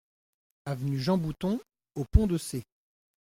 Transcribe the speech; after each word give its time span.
Avenue 0.65 0.97
Jean 0.97 1.19
Boutton 1.19 1.59
aux 1.93 2.05
Ponts-de-Cé 2.05 2.63